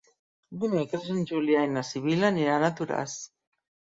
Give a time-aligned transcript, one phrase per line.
[0.61, 3.15] Dimecres en Julià i na Sibil·la aniran a Toràs.